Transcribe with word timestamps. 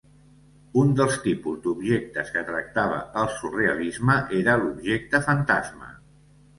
Un 0.83 0.93
dels 0.99 1.17
tipus 1.25 1.59
d'objectes 1.65 2.33
que 2.39 2.43
tractava 2.49 2.97
el 3.25 3.31
surrealisme 3.37 4.19
era 4.43 4.61
l'objecte 4.67 5.27
fantasma. 5.33 5.97